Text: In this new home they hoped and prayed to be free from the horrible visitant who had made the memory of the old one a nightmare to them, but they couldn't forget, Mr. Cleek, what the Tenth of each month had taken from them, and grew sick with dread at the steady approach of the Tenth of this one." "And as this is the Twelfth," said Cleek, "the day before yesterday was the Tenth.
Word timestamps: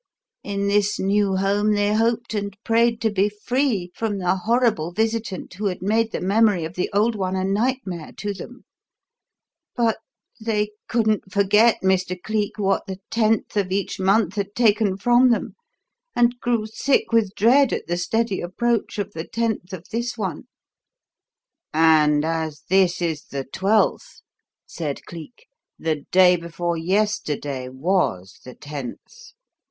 In 0.41 0.67
this 0.67 0.97
new 0.97 1.35
home 1.35 1.73
they 1.75 1.93
hoped 1.93 2.33
and 2.33 2.57
prayed 2.63 2.99
to 3.01 3.11
be 3.11 3.29
free 3.29 3.91
from 3.93 4.17
the 4.17 4.35
horrible 4.35 4.91
visitant 4.91 5.53
who 5.53 5.67
had 5.67 5.83
made 5.83 6.11
the 6.11 6.19
memory 6.19 6.65
of 6.65 6.73
the 6.73 6.89
old 6.91 7.13
one 7.13 7.35
a 7.35 7.43
nightmare 7.43 8.11
to 8.17 8.33
them, 8.33 8.65
but 9.75 9.99
they 10.43 10.71
couldn't 10.87 11.31
forget, 11.31 11.77
Mr. 11.83 12.19
Cleek, 12.19 12.57
what 12.57 12.87
the 12.87 12.97
Tenth 13.11 13.55
of 13.55 13.71
each 13.71 13.99
month 13.99 14.33
had 14.37 14.55
taken 14.55 14.97
from 14.97 15.29
them, 15.29 15.53
and 16.15 16.39
grew 16.39 16.65
sick 16.65 17.11
with 17.11 17.35
dread 17.35 17.71
at 17.71 17.85
the 17.85 17.95
steady 17.95 18.41
approach 18.41 18.97
of 18.97 19.13
the 19.13 19.27
Tenth 19.27 19.71
of 19.71 19.85
this 19.91 20.17
one." 20.17 20.47
"And 21.75 22.25
as 22.25 22.63
this 22.69 23.03
is 23.03 23.25
the 23.25 23.43
Twelfth," 23.43 24.21
said 24.65 25.05
Cleek, 25.05 25.45
"the 25.77 26.05
day 26.11 26.37
before 26.37 26.75
yesterday 26.75 27.69
was 27.69 28.39
the 28.43 28.55
Tenth. 28.55 29.33